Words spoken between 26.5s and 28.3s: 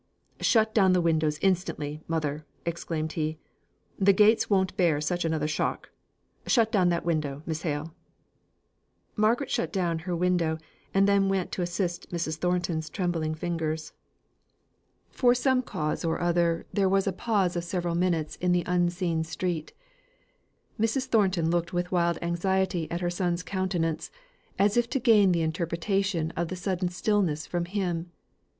sudden stillness from him.